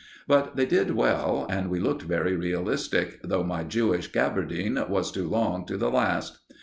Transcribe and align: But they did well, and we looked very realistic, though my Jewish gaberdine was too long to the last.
But 0.27 0.55
they 0.55 0.65
did 0.65 0.95
well, 0.95 1.45
and 1.47 1.69
we 1.69 1.79
looked 1.79 2.01
very 2.01 2.35
realistic, 2.35 3.19
though 3.21 3.43
my 3.43 3.63
Jewish 3.63 4.11
gaberdine 4.11 4.89
was 4.89 5.11
too 5.11 5.27
long 5.29 5.63
to 5.67 5.77
the 5.77 5.91
last. 5.91 6.39